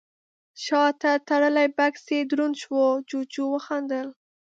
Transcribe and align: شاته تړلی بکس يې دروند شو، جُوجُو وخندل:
شاته 0.63 1.11
تړلی 1.27 1.67
بکس 1.77 2.03
يې 2.15 2.19
دروند 2.29 2.55
شو، 2.61 2.79
جُوجُو 3.09 3.45
وخندل: 3.53 4.07